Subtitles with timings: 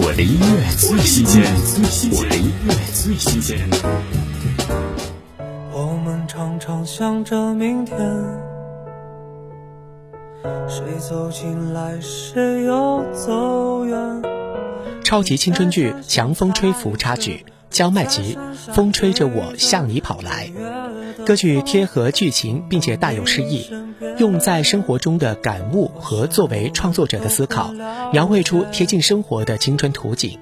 [0.00, 1.42] 我的音乐最新鲜，
[2.12, 3.58] 我的音乐最新鲜。
[5.72, 7.98] 我们常常想着明天，
[10.68, 14.22] 谁走进来，谁又走远。
[15.02, 18.36] 超级青春剧《强风吹拂》插曲，焦麦吉
[18.72, 20.50] 《风吹着我向你跑来》。
[21.24, 23.70] 歌曲贴合剧情，并且大有诗意，
[24.18, 27.72] 用在生活中的感悟和作为创作者的思考，
[28.12, 30.38] 描绘出贴近生活的青春图景。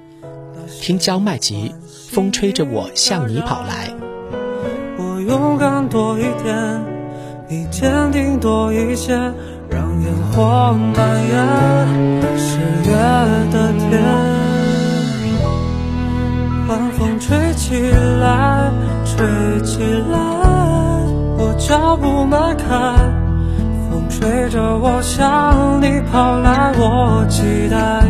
[0.81, 1.75] 听焦麦吉
[2.15, 3.89] 《风吹着我向你跑来》。
[4.99, 6.85] 我勇敢多一点，
[7.49, 9.15] 你坚定多一些，
[9.71, 12.06] 让烟火蔓延
[16.69, 18.71] 晚风吹起来，
[19.05, 19.79] 吹起
[20.11, 20.19] 来。
[21.39, 22.67] 我脚步迈开，
[23.89, 28.03] 风吹着我向你跑来，我期待，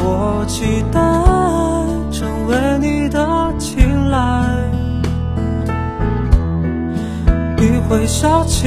[0.00, 1.00] 我期待
[2.10, 3.24] 成为你的
[3.58, 4.18] 青睐。
[7.56, 8.66] 你会笑起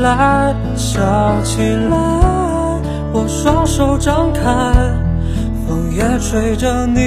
[0.00, 1.00] 来，笑
[1.42, 1.96] 起来，
[3.12, 4.40] 我双手张开，
[5.66, 7.00] 风也吹着你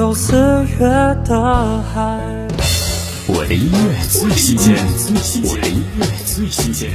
[0.00, 0.34] 有四
[0.78, 0.88] 月
[1.26, 2.48] 的海。
[3.26, 4.74] 我的音乐最新鲜，
[5.44, 6.90] 我的音乐最新鲜。